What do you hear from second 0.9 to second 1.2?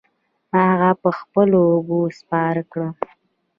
په